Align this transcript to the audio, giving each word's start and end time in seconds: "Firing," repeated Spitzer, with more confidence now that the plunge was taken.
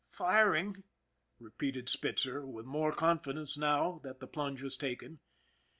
"Firing," 0.09 0.83
repeated 1.39 1.87
Spitzer, 1.87 2.43
with 2.47 2.65
more 2.65 2.91
confidence 2.91 3.55
now 3.55 3.99
that 4.03 4.19
the 4.19 4.25
plunge 4.25 4.63
was 4.63 4.75
taken. 4.75 5.19